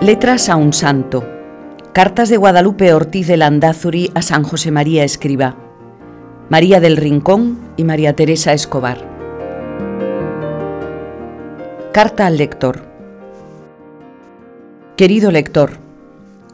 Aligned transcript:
Letras 0.00 0.48
a 0.48 0.54
un 0.54 0.72
santo. 0.72 1.28
Cartas 1.92 2.28
de 2.28 2.36
Guadalupe 2.36 2.94
Ortiz 2.94 3.26
de 3.26 3.36
Landázuri 3.36 4.12
a 4.14 4.22
San 4.22 4.44
José 4.44 4.70
María 4.70 5.02
Escriba. 5.02 5.56
María 6.48 6.78
del 6.78 6.96
Rincón 6.96 7.58
y 7.76 7.82
María 7.82 8.14
Teresa 8.14 8.52
Escobar. 8.52 9.04
Carta 11.92 12.26
al 12.26 12.36
lector. 12.36 12.82
Querido 14.96 15.32
lector, 15.32 15.78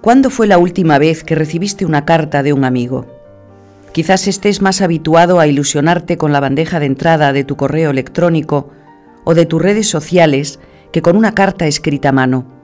¿cuándo 0.00 0.30
fue 0.30 0.46
la 0.46 0.58
última 0.58 0.98
vez 0.98 1.24
que 1.24 1.34
recibiste 1.34 1.84
una 1.84 2.04
carta 2.04 2.44
de 2.44 2.52
un 2.52 2.64
amigo? 2.64 3.06
Quizás 3.90 4.28
estés 4.28 4.62
más 4.62 4.80
habituado 4.80 5.40
a 5.40 5.48
ilusionarte 5.48 6.16
con 6.16 6.32
la 6.32 6.38
bandeja 6.38 6.78
de 6.78 6.86
entrada 6.86 7.32
de 7.32 7.42
tu 7.42 7.56
correo 7.56 7.90
electrónico 7.90 8.70
o 9.24 9.34
de 9.34 9.46
tus 9.46 9.60
redes 9.60 9.88
sociales 9.88 10.60
que 10.92 11.02
con 11.02 11.16
una 11.16 11.34
carta 11.34 11.66
escrita 11.66 12.10
a 12.10 12.12
mano. 12.12 12.61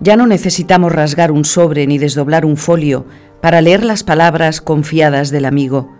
Ya 0.00 0.16
no 0.16 0.26
necesitamos 0.26 0.92
rasgar 0.92 1.32
un 1.32 1.44
sobre 1.44 1.86
ni 1.86 1.98
desdoblar 1.98 2.44
un 2.44 2.56
folio 2.56 3.06
para 3.40 3.60
leer 3.60 3.84
las 3.84 4.04
palabras 4.04 4.60
confiadas 4.60 5.30
del 5.30 5.46
amigo. 5.46 5.90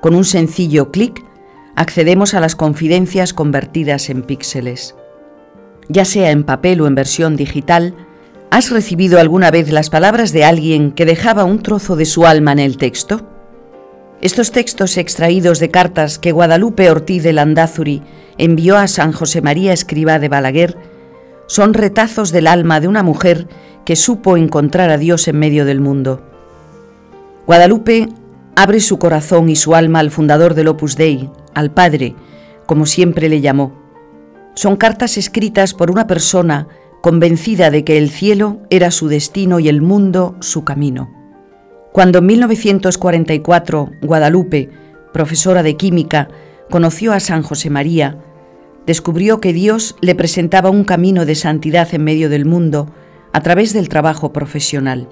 Con 0.00 0.14
un 0.14 0.24
sencillo 0.24 0.90
clic 0.92 1.24
accedemos 1.74 2.34
a 2.34 2.40
las 2.40 2.56
confidencias 2.56 3.34
convertidas 3.34 4.08
en 4.10 4.22
píxeles. 4.22 4.94
Ya 5.88 6.04
sea 6.04 6.30
en 6.30 6.44
papel 6.44 6.80
o 6.80 6.86
en 6.86 6.94
versión 6.94 7.36
digital, 7.36 7.94
¿has 8.50 8.70
recibido 8.70 9.18
alguna 9.18 9.50
vez 9.50 9.72
las 9.72 9.90
palabras 9.90 10.32
de 10.32 10.44
alguien 10.44 10.92
que 10.92 11.06
dejaba 11.06 11.44
un 11.44 11.60
trozo 11.60 11.96
de 11.96 12.04
su 12.04 12.26
alma 12.26 12.52
en 12.52 12.60
el 12.60 12.76
texto? 12.76 13.26
Estos 14.20 14.52
textos 14.52 14.96
extraídos 14.98 15.58
de 15.58 15.70
cartas 15.70 16.18
que 16.18 16.32
Guadalupe 16.32 16.90
Ortiz 16.90 17.22
de 17.22 17.32
Landázuri 17.32 18.02
envió 18.38 18.76
a 18.76 18.86
San 18.86 19.12
José 19.12 19.40
María 19.40 19.72
Escribá 19.72 20.18
de 20.18 20.28
Balaguer 20.28 20.76
son 21.50 21.74
retazos 21.74 22.30
del 22.30 22.46
alma 22.46 22.78
de 22.78 22.86
una 22.86 23.02
mujer 23.02 23.48
que 23.84 23.96
supo 23.96 24.36
encontrar 24.36 24.88
a 24.88 24.98
Dios 24.98 25.26
en 25.26 25.36
medio 25.36 25.64
del 25.64 25.80
mundo. 25.80 26.22
Guadalupe 27.44 28.08
abre 28.54 28.78
su 28.78 29.00
corazón 29.00 29.48
y 29.48 29.56
su 29.56 29.74
alma 29.74 29.98
al 29.98 30.12
fundador 30.12 30.54
del 30.54 30.68
Opus 30.68 30.94
Dei, 30.94 31.28
al 31.52 31.72
Padre, 31.72 32.14
como 32.66 32.86
siempre 32.86 33.28
le 33.28 33.40
llamó. 33.40 33.72
Son 34.54 34.76
cartas 34.76 35.16
escritas 35.16 35.74
por 35.74 35.90
una 35.90 36.06
persona 36.06 36.68
convencida 37.02 37.72
de 37.72 37.82
que 37.82 37.98
el 37.98 38.10
cielo 38.10 38.60
era 38.70 38.92
su 38.92 39.08
destino 39.08 39.58
y 39.58 39.68
el 39.68 39.82
mundo 39.82 40.36
su 40.38 40.62
camino. 40.62 41.10
Cuando 41.90 42.20
en 42.20 42.26
1944 42.26 43.90
Guadalupe, 44.02 44.70
profesora 45.12 45.64
de 45.64 45.76
química, 45.76 46.28
conoció 46.70 47.12
a 47.12 47.18
San 47.18 47.42
José 47.42 47.70
María, 47.70 48.18
descubrió 48.86 49.40
que 49.40 49.52
Dios 49.52 49.96
le 50.00 50.14
presentaba 50.14 50.70
un 50.70 50.84
camino 50.84 51.24
de 51.26 51.34
santidad 51.34 51.88
en 51.92 52.04
medio 52.04 52.28
del 52.28 52.44
mundo 52.44 52.92
a 53.32 53.40
través 53.40 53.72
del 53.72 53.88
trabajo 53.88 54.32
profesional. 54.32 55.08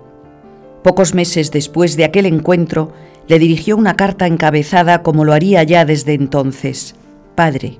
Pocos 0.82 1.14
meses 1.14 1.50
después 1.50 1.96
de 1.96 2.04
aquel 2.04 2.26
encuentro, 2.26 2.92
le 3.26 3.38
dirigió 3.38 3.76
una 3.76 3.94
carta 3.94 4.26
encabezada 4.26 5.02
como 5.02 5.24
lo 5.24 5.32
haría 5.32 5.62
ya 5.62 5.84
desde 5.84 6.14
entonces, 6.14 6.94
Padre. 7.34 7.78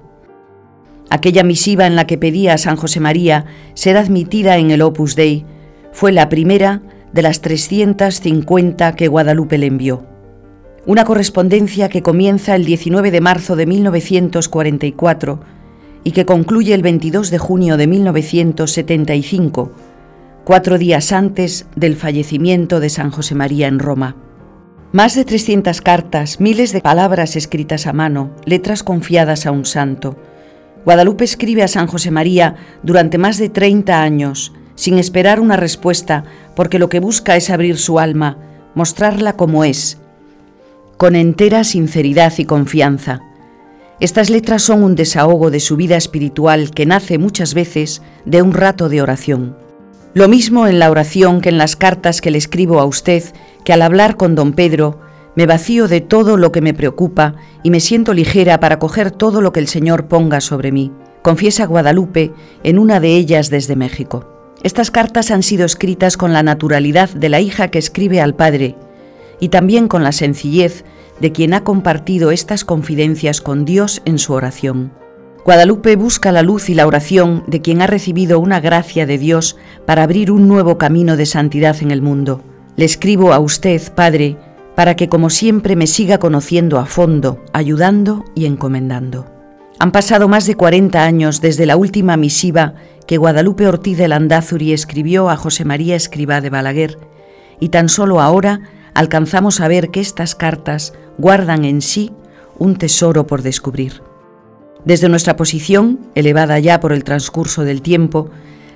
Aquella 1.11 1.43
misiva 1.43 1.87
en 1.87 1.97
la 1.97 2.07
que 2.07 2.19
pedía 2.19 2.53
a 2.53 2.59
San 2.59 2.77
José 2.77 3.01
María 3.01 3.47
ser 3.75 3.97
admitida 3.97 4.59
en 4.59 4.71
el 4.71 4.83
Opus 4.83 5.17
Dei 5.17 5.47
fue 5.93 6.13
la 6.13 6.29
primera 6.29 6.83
de 7.13 7.23
las 7.23 7.41
350 7.41 8.95
que 8.95 9.09
Guadalupe 9.09 9.57
le 9.57 9.67
envió. 9.67 10.05
Una 10.85 11.05
correspondencia 11.05 11.89
que 11.89 12.03
comienza 12.03 12.55
el 12.55 12.65
19 12.67 13.11
de 13.11 13.21
marzo 13.21 13.57
de 13.57 13.67
1944 13.67 15.41
y 16.05 16.13
que 16.13 16.27
concluye 16.27 16.75
el 16.75 16.83
22 16.83 17.31
de 17.31 17.39
junio 17.39 17.77
de 17.77 17.87
1975, 17.87 19.73
cuatro 20.45 20.79
días 20.79 21.13
antes 21.13 21.67
del 21.77 21.97
fallecimiento 21.97 22.81
de 22.81 22.89
San 22.89 23.11
José 23.11 23.35
María 23.35 23.69
en 23.69 23.79
Roma. 23.79 24.17
Más 24.93 25.15
de 25.15 25.25
300 25.25 25.83
cartas, 25.83 26.41
miles 26.41 26.73
de 26.73 26.81
palabras 26.81 27.37
escritas 27.37 27.87
a 27.87 27.93
mano, 27.93 28.31
letras 28.47 28.83
confiadas 28.83 29.45
a 29.45 29.51
un 29.51 29.67
santo. 29.67 30.17
Guadalupe 30.87 31.25
escribe 31.25 31.63
a 31.63 31.69
San 31.69 31.87
José 31.87 32.11
María 32.11 32.57
durante 32.83 33.19
más 33.19 33.37
de 33.37 33.51
30 33.51 34.01
años, 34.01 34.55
sin 34.77 34.97
esperar 34.97 35.41
una 35.41 35.57
respuesta, 35.57 36.25
porque 36.57 36.79
lo 36.79 36.89
que 36.89 37.01
busca 37.01 37.37
es 37.37 37.51
abrir 37.51 37.77
su 37.77 37.99
alma, 37.99 38.39
mostrarla 38.75 39.35
como 39.35 39.65
es, 39.65 39.99
con 40.97 41.17
entera 41.17 41.65
sinceridad 41.65 42.33
y 42.39 42.47
confianza. 42.47 43.21
Estas 44.01 44.31
letras 44.31 44.63
son 44.63 44.85
un 44.85 44.95
desahogo 44.95 45.51
de 45.51 45.59
su 45.59 45.75
vida 45.75 45.97
espiritual 45.97 46.71
que 46.71 46.87
nace 46.87 47.19
muchas 47.19 47.53
veces 47.53 48.01
de 48.25 48.43
un 48.43 48.53
rato 48.53 48.89
de 48.89 49.03
oración. 49.03 49.57
Lo 50.15 50.29
mismo 50.29 50.69
en 50.69 50.79
la 50.79 50.91
oración 50.91 51.41
que 51.41 51.49
en 51.49 51.59
las 51.59 51.75
cartas 51.75 52.21
que 52.21 52.31
le 52.31 52.39
escribo 52.39 52.79
a 52.79 52.85
usted, 52.85 53.25
que 53.65 53.73
al 53.73 53.83
hablar 53.83 54.17
con 54.17 54.37
don 54.37 54.53
Pedro, 54.53 55.01
me 55.35 55.47
vacío 55.47 55.89
de 55.89 56.01
todo 56.01 56.37
lo 56.37 56.53
que 56.53 56.61
me 56.61 56.75
preocupa 56.75 57.35
y 57.65 57.71
me 57.71 57.81
siento 57.81 58.15
ligera 58.15 58.61
para 58.61 58.79
coger 58.79 59.11
todo 59.11 59.41
lo 59.41 59.53
que 59.53 59.61
el 59.61 59.67
Señor 59.67 60.07
ponga 60.07 60.41
sobre 60.41 60.71
mí, 60.71 60.93
confiesa 61.23 61.67
Guadalupe 61.67 62.33
en 62.63 62.79
una 62.79 63.01
de 63.01 63.17
ellas 63.17 63.51
desde 63.51 63.75
México. 63.75 64.55
Estas 64.63 64.93
cartas 64.93 65.33
han 65.33 65.43
sido 65.43 65.67
escritas 65.67 66.17
con 66.17 66.33
la 66.33 66.45
naturalidad 66.45 67.11
de 67.11 67.29
la 67.29 67.41
hija 67.41 67.69
que 67.69 67.79
escribe 67.79 68.21
al 68.21 68.37
Padre 68.37 68.77
y 69.41 69.49
también 69.49 69.89
con 69.89 70.05
la 70.05 70.13
sencillez 70.13 70.85
de 71.21 71.33
quien 71.33 71.55
ha 71.55 71.65
compartido 71.65 72.31
estas 72.31 72.65
confidencias 72.65 73.41
con 73.41 73.65
Dios 73.65 74.03
en 74.05 74.19
su 74.19 74.33
oración. 74.33 74.93
Guadalupe 75.45 75.97
busca 75.97 76.31
la 76.31 76.43
luz 76.43 76.69
y 76.69 76.75
la 76.75 76.87
oración 76.87 77.45
de 77.47 77.63
quien 77.63 77.81
ha 77.81 77.87
recibido 77.87 78.39
una 78.39 78.61
gracia 78.61 79.07
de 79.07 79.17
Dios 79.17 79.57
para 79.87 80.03
abrir 80.03 80.31
un 80.31 80.47
nuevo 80.47 80.77
camino 80.77 81.17
de 81.17 81.27
santidad 81.27 81.77
en 81.81 81.91
el 81.91 82.03
mundo. 82.03 82.43
Le 82.77 82.85
escribo 82.85 83.33
a 83.33 83.39
usted, 83.39 83.81
Padre, 83.95 84.37
para 84.75 84.95
que 84.95 85.09
como 85.09 85.31
siempre 85.31 85.75
me 85.75 85.87
siga 85.87 86.19
conociendo 86.19 86.79
a 86.79 86.87
fondo, 86.87 87.43
ayudando 87.53 88.25
y 88.35 88.47
encomendando. 88.47 89.27
Han 89.81 89.93
pasado 89.93 90.29
más 90.29 90.47
de 90.47 90.55
40 90.55 91.03
años 91.03 91.41
desde 91.41 91.65
la 91.65 91.77
última 91.77 92.17
misiva 92.17 92.75
que 93.07 93.17
Guadalupe 93.17 93.67
Ortiz 93.67 93.97
de 93.97 94.09
Landázuri 94.09 94.73
escribió 94.73 95.31
a 95.31 95.37
José 95.37 95.65
María 95.65 95.97
Escribá 95.97 96.41
de 96.41 96.51
Balaguer, 96.51 96.99
y 97.59 97.71
tan 97.71 97.89
solo 97.89 98.21
ahora 98.21 98.61
alcanzamos 98.99 99.61
a 99.61 99.69
ver 99.69 99.91
que 99.91 100.01
estas 100.01 100.35
cartas 100.35 100.93
guardan 101.19 101.65
en 101.65 101.83
sí 101.83 102.11
un 102.59 102.75
tesoro 102.75 103.29
por 103.29 103.43
descubrir. 103.43 104.03
Desde 104.85 105.09
nuestra 105.09 105.37
posición, 105.37 106.01
elevada 106.17 106.59
ya 106.59 106.81
por 106.81 106.93
el 106.93 107.05
transcurso 107.05 107.63
del 107.63 107.81
tiempo, 107.81 108.29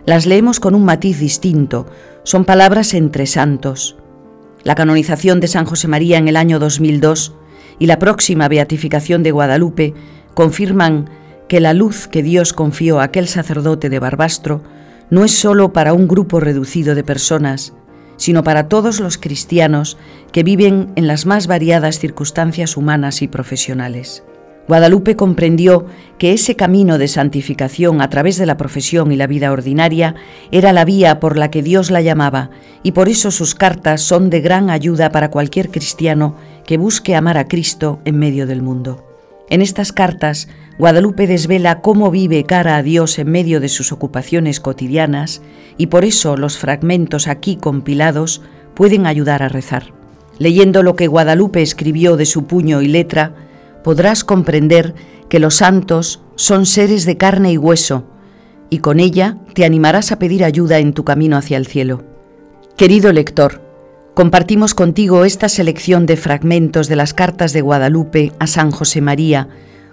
las 0.07 0.27
leemos 0.27 0.61
con 0.61 0.77
un 0.77 0.85
matiz 0.85 1.19
distinto, 1.19 1.89
son 2.23 2.45
palabras 2.45 2.95
entre 2.95 3.27
santos. 3.27 3.97
La 4.63 4.77
canonización 4.77 5.41
de 5.41 5.49
San 5.49 5.65
José 5.65 5.89
María 5.89 6.19
en 6.19 6.29
el 6.29 6.37
año 6.37 6.61
2002 6.61 7.35
y 7.81 7.87
la 7.87 7.99
próxima 7.99 8.47
beatificación 8.47 9.25
de 9.25 9.33
Guadalupe 9.33 9.93
confirman 10.35 11.11
que 11.49 11.59
la 11.59 11.75
luz 11.75 12.07
que 12.07 12.23
Dios 12.23 12.53
confió 12.53 13.01
a 13.01 13.05
aquel 13.05 13.27
sacerdote 13.27 13.89
de 13.89 13.99
Barbastro 13.99 14.63
no 15.11 15.25
es 15.25 15.33
sólo 15.33 15.73
para 15.73 15.95
un 15.95 16.07
grupo 16.07 16.39
reducido 16.39 16.95
de 16.95 17.03
personas, 17.03 17.75
sino 18.23 18.45
para 18.45 18.69
todos 18.69 19.01
los 19.01 19.19
cristianos 19.19 19.99
que 20.31 20.45
viven 20.45 20.93
en 20.95 21.09
las 21.09 21.27
más 21.27 21.49
variadas 21.49 21.99
circunstancias 21.99 22.77
humanas 22.77 23.21
y 23.21 23.27
profesionales. 23.27 24.23
Guadalupe 24.69 25.17
comprendió 25.17 25.87
que 26.19 26.33
ese 26.33 26.55
camino 26.55 26.99
de 26.99 27.09
santificación 27.09 28.01
a 28.01 28.09
través 28.11 28.39
de 28.39 28.47
la 28.47 28.57
profesión 28.57 29.11
y 29.11 29.17
la 29.17 29.27
vida 29.27 29.51
ordinaria 29.51 30.15
era 30.53 30.73
la 30.73 30.85
vía 30.85 31.19
por 31.19 31.37
la 31.37 31.51
que 31.51 31.65
Dios 31.65 31.91
la 31.91 32.01
llamaba, 32.01 32.51
y 32.85 32.93
por 32.93 33.09
eso 33.09 33.33
sus 33.33 33.57
cartas 33.57 34.03
son 34.03 34.31
de 34.31 34.41
gran 34.41 34.71
ayuda 34.71 35.11
para 35.11 35.33
cualquier 35.33 35.71
cristiano 35.71 36.37
que 36.65 36.77
busque 36.77 37.17
amar 37.17 37.39
a 37.39 37.49
Cristo 37.49 37.99
en 38.05 38.21
medio 38.21 38.47
del 38.47 38.63
mundo. 38.63 39.05
En 39.51 39.63
estas 39.63 39.91
cartas, 39.91 40.47
Guadalupe 40.79 41.27
desvela 41.27 41.81
cómo 41.81 42.11
vive 42.11 42.45
cara 42.45 42.77
a 42.77 42.83
Dios 42.83 43.19
en 43.19 43.31
medio 43.31 43.61
de 43.61 43.69
sus 43.69 43.93
ocupaciones 43.93 44.59
cotidianas 44.59 45.43
y 45.77 45.89
por 45.89 46.05
eso 46.05 46.37
los 46.37 46.57
fragmentos 46.57 47.29
aquí 47.29 47.57
compilados 47.57 48.43
pueden 48.75 49.07
ayudar 49.07 49.43
a 49.43 49.49
rezar. 49.49 49.93
Leyendo 50.39 50.83
lo 50.83 50.97
que 50.97 51.09
Guadalupe 51.09 51.63
escribió 51.63 52.17
de 52.17 52.27
su 52.27 52.47
puño 52.47 52.81
y 52.81 52.89
letra, 52.89 53.35
podrás 53.85 54.25
comprender 54.25 54.95
que 55.29 55.39
los 55.39 55.57
santos 55.57 56.23
son 56.37 56.67
seres 56.67 57.05
de 57.05 57.17
carne 57.17 57.53
y 57.53 57.59
hueso, 57.59 58.05
y 58.71 58.79
con 58.79 58.99
ella 58.99 59.37
te 59.55 59.67
animarás 59.67 60.13
a 60.13 60.19
pedir 60.19 60.45
ayuda 60.45 60.79
en 60.79 60.95
tu 60.95 61.05
camino 61.05 61.37
hacia 61.37 61.59
el 61.59 61.67
cielo. 61.67 62.03
Querido 62.77 63.13
lector, 63.13 63.61
compartimos 64.15 64.75
contigo 64.75 65.27
esta 65.27 65.51
selección 65.51 66.07
de 66.07 66.17
fragmentos 66.17 66.89
de 66.89 66.97
las 66.97 67.13
cartas 67.13 67.53
de 67.53 67.61
Guadalupe 67.61 68.33
a 68.39 68.47
San 68.47 68.71
José 68.71 69.03
María, 69.03 69.49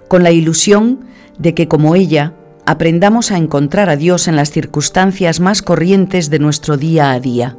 con 0.09 0.23
la 0.23 0.31
ilusión 0.31 1.05
de 1.37 1.53
que 1.53 1.69
como 1.69 1.95
ella 1.95 2.33
aprendamos 2.65 3.31
a 3.31 3.37
encontrar 3.37 3.89
a 3.89 3.95
Dios 3.95 4.27
en 4.27 4.35
las 4.35 4.51
circunstancias 4.51 5.39
más 5.39 5.61
corrientes 5.61 6.29
de 6.29 6.39
nuestro 6.39 6.75
día 6.75 7.11
a 7.11 7.19
día. 7.21 7.55